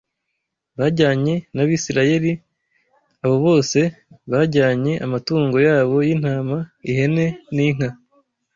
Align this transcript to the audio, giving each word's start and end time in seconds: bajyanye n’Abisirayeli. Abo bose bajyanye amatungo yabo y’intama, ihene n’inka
bajyanye 0.77 1.33
n’Abisirayeli. 1.55 2.33
Abo 3.23 3.35
bose 3.45 3.79
bajyanye 4.31 4.93
amatungo 5.05 5.57
yabo 5.67 5.95
y’intama, 6.07 6.57
ihene 6.89 7.25
n’inka 7.55 7.89